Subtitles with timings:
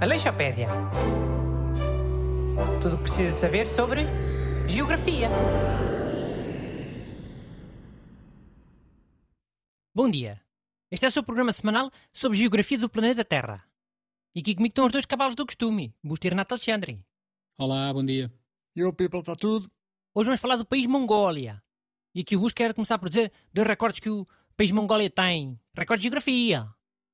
[0.00, 0.68] Aleixopédia.
[2.80, 4.02] Tudo o que precisa saber sobre
[4.66, 5.28] geografia.
[9.94, 10.40] Bom dia.
[10.90, 13.64] Este é o seu programa semanal sobre geografia do planeta Terra.
[14.34, 17.00] E aqui comigo estão os dois cavalos do costume, Busto e Renato Alexandre.
[17.58, 18.30] Olá, bom dia.
[18.74, 19.70] E o people está tudo?
[20.14, 21.62] Hoje vamos falar do país Mongólia.
[22.14, 24.26] E aqui o Busto quer começar por dizer dois recordes que o
[24.56, 25.58] país Mongólia tem.
[25.76, 26.66] Recorde de geografia.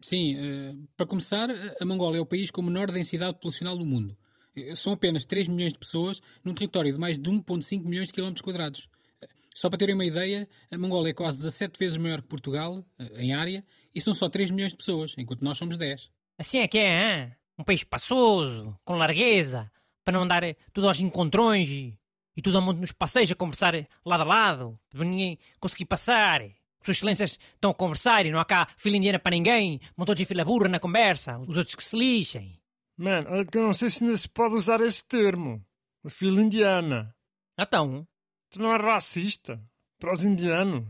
[0.00, 1.48] Sim, eh, para começar,
[1.80, 4.16] a Mongólia é o país com menor densidade populacional do mundo.
[4.56, 8.12] Eh, São apenas 3 milhões de pessoas num território de mais de 1,5 milhões de
[8.12, 8.88] quilómetros quadrados.
[9.22, 12.84] Eh, Só para terem uma ideia, a Mongólia é quase 17 vezes maior que Portugal,
[13.16, 16.10] em área, e são só 3 milhões de pessoas, enquanto nós somos 10.
[16.38, 17.32] Assim é que é, hein?
[17.58, 19.72] Um país espaçoso, com largueza,
[20.04, 21.98] para não andar eh, tudo aos encontrões e,
[22.36, 23.74] e tudo ao mundo nos passeios a conversar
[24.04, 26.42] lado a lado, para ninguém conseguir passar.
[26.86, 30.24] Suas excelências estão a conversar e não há cá fila indiana para ninguém, todos em
[30.24, 32.60] fila burra na conversa, os outros que se lixem.
[32.96, 35.64] Mano, olha que eu não sei se ainda se pode usar esse termo.
[36.04, 37.14] A fila indiana.
[37.58, 38.06] Então,
[38.50, 39.60] Tu não é racista?
[39.98, 40.88] Para os indianos?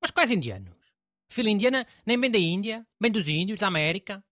[0.00, 0.74] mas quais indianos?
[1.28, 4.22] Fila indiana nem bem da Índia, bem dos índios, da América.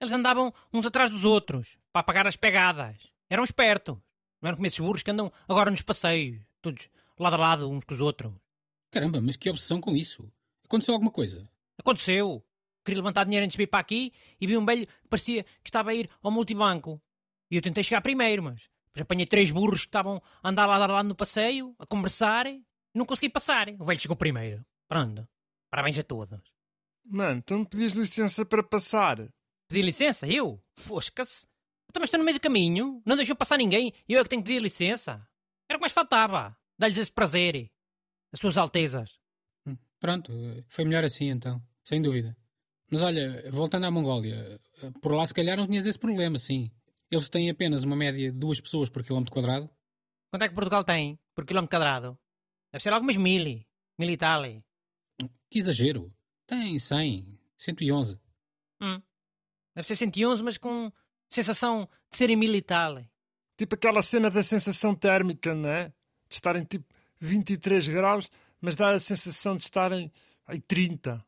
[0.00, 2.96] Eles andavam uns atrás dos outros, para apagar as pegadas.
[3.30, 3.96] Eram espertos.
[4.40, 7.84] Não eram como esses burros que andam agora nos passeios, todos lado a lado uns
[7.84, 8.32] com os outros.
[8.92, 10.30] Caramba, mas que obsessão com isso?
[10.66, 11.48] Aconteceu alguma coisa?
[11.78, 12.44] Aconteceu.
[12.84, 15.70] Queria levantar dinheiro antes de vir para aqui e vi um velho que parecia que
[15.70, 17.00] estava a ir ao multibanco.
[17.50, 20.76] E eu tentei chegar primeiro, mas depois apanhei três burros que estavam a andar lá,
[20.76, 22.62] lá, lá no passeio, a conversar, e
[22.94, 23.68] não consegui passar.
[23.78, 24.62] O velho chegou primeiro.
[24.86, 25.26] Pronto.
[25.70, 26.38] Parabéns a todos.
[27.02, 29.16] Mano, tu me pedis licença para passar.
[29.68, 30.26] Pedi licença?
[30.26, 30.62] Eu?
[30.76, 31.46] Fosca-se.
[31.88, 33.02] Então, mas estou no meio do caminho.
[33.06, 35.26] Não deixou passar ninguém e eu é que tenho que pedir licença.
[35.66, 36.54] Era o que mais faltava.
[36.78, 37.71] Dar-lhes esse prazer.
[38.32, 39.18] As suas altezas.
[39.66, 40.32] Hum, Pronto,
[40.68, 42.36] foi melhor assim então, sem dúvida.
[42.90, 44.60] Mas olha, voltando à Mongólia,
[45.00, 46.70] por lá se calhar não tinhas esse problema, sim.
[47.10, 49.70] Eles têm apenas uma média de duas pessoas por quilómetro quadrado.
[50.30, 52.18] Quanto é que Portugal tem por quilómetro quadrado?
[52.72, 53.62] Deve ser algumas mil.
[53.98, 54.42] Mil e tal.
[55.50, 56.12] Que exagero!
[56.46, 58.18] Tem 100, 111.
[58.80, 59.02] Hum.
[59.74, 60.90] Deve ser 111, mas com
[61.28, 63.02] sensação de serem mil e tal.
[63.56, 65.88] Tipo aquela cena da sensação térmica, não é?
[66.28, 70.12] De estarem tipo 23 graus, mas dá a sensação de estarem
[70.46, 71.24] ai, 30.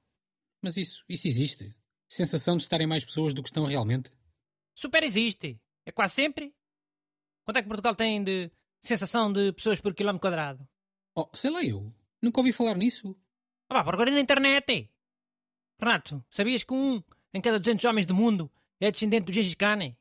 [0.60, 1.74] Mas isso, isso existe.
[2.08, 4.10] Sensação de estarem mais pessoas do que estão realmente.
[4.74, 5.60] Super existe.
[5.86, 6.54] É quase sempre.
[7.44, 8.50] Quanto é que Portugal tem de
[8.80, 10.66] sensação de pessoas por quilómetro quadrado?
[11.14, 11.94] Oh, sei lá eu.
[12.20, 13.16] Nunca ouvi falar nisso.
[13.68, 14.90] Ah, pá, procurei na internet.
[15.78, 17.02] Renato, sabias que um
[17.32, 18.50] em cada 200 homens do mundo
[18.80, 19.94] é descendente do Gengis Khan?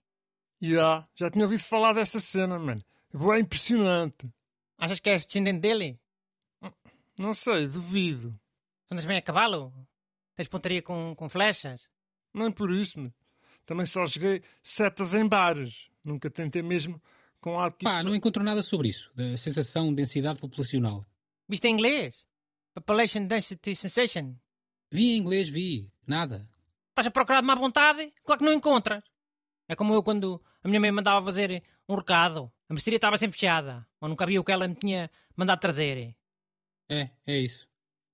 [0.62, 2.82] Ya, já tinha ouvido falar dessa cena, mano.
[3.14, 4.32] É impressionante.
[4.84, 5.98] Achas que és descendente dele?
[7.18, 8.38] Não sei, duvido.
[8.92, 9.74] Andas bem a cavalo?
[10.36, 11.88] Tens pontaria com, com flechas?
[12.34, 13.14] Nem por isso, mano.
[13.66, 15.90] Também só joguei setas em bares.
[16.04, 17.02] Nunca tentei mesmo
[17.40, 17.86] com arte.
[17.86, 21.06] Pá, não encontro nada sobre isso, da sensação de densidade populacional.
[21.48, 22.28] Viste em inglês?
[22.74, 24.36] Population Density Sensation?
[24.92, 25.90] Vi em inglês, vi.
[26.06, 26.46] Nada.
[26.90, 28.12] Estás a procurar de má vontade?
[28.26, 29.02] Claro que não encontras.
[29.66, 32.52] É como eu quando a minha mãe mandava fazer um recado.
[32.74, 33.86] A mercearia estava sempre fechada.
[34.02, 36.16] Ou nunca havia o que ela me tinha mandado trazer.
[36.90, 37.68] É, é isso.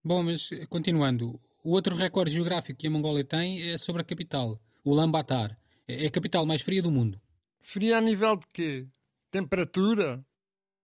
[0.04, 1.40] Bom, mas eh, continuando.
[1.64, 5.58] O outro recorde geográfico que a Mongólia tem é sobre a capital, Ulaanbaatar.
[5.88, 7.22] É a capital mais fria do mundo.
[7.62, 8.88] Fria a nível de quê?
[9.32, 10.26] Temperatura?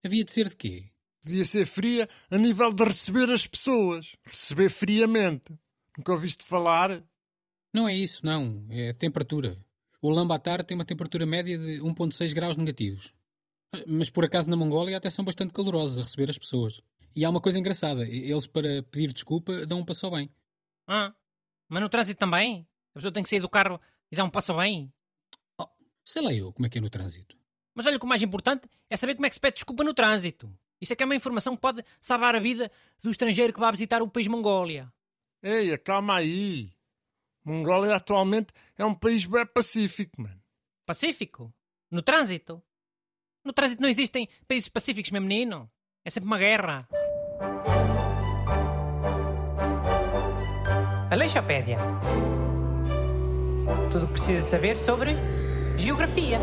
[0.05, 0.85] Havia de ser de quê?
[1.21, 4.15] Podia ser fria a nível de receber as pessoas.
[4.25, 5.53] Receber friamente.
[5.97, 7.03] Nunca ouviste falar?
[7.73, 8.65] Não é isso, não.
[8.69, 9.57] É a temperatura.
[10.01, 13.13] O Ulaanbaatar tem uma temperatura média de 1.6 graus negativos.
[13.87, 16.81] Mas por acaso na Mongólia até são bastante calorosos a receber as pessoas.
[17.15, 18.07] E há uma coisa engraçada.
[18.07, 20.29] Eles, para pedir desculpa, dão um passo ao bem.
[20.87, 21.13] Ah,
[21.69, 22.67] mas no trânsito também?
[22.91, 23.79] A pessoa tem que sair do carro
[24.11, 24.93] e dar um passo bem?
[25.59, 25.67] Oh,
[26.03, 27.37] sei lá eu como é que é no trânsito.
[27.73, 29.93] Mas olha que o mais importante é saber como é que se pede desculpa no
[29.93, 30.57] trânsito.
[30.79, 32.71] Isso é que é uma informação que pode salvar a vida
[33.03, 34.91] do estrangeiro que vai visitar o país Mongólia.
[35.41, 36.71] Ei, calma aí.
[37.43, 40.41] Mongólia atualmente é um país bem pacífico, mano.
[40.85, 41.53] Pacífico?
[41.91, 42.61] No trânsito?
[43.45, 45.69] No trânsito não existem países pacíficos, meu menino.
[46.03, 46.87] É sempre uma guerra.
[51.11, 51.77] Aleixopédia.
[53.91, 55.11] Tudo o que precisa saber sobre
[55.77, 56.39] geografia.